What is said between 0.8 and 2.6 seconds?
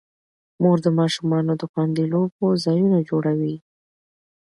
د ماشومانو د خوندي لوبو